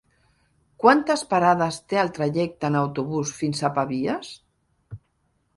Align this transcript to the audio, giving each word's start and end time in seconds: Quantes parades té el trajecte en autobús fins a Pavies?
Quantes 0.83 1.23
parades 1.33 1.77
té 1.93 2.01
el 2.03 2.11
trajecte 2.19 2.71
en 2.73 2.79
autobús 2.81 3.37
fins 3.43 3.63
a 3.69 3.75
Pavies? 3.77 4.33